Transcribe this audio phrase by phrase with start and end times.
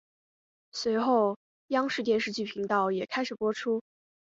[0.71, 3.83] 随后央视电视剧频道也开始播出。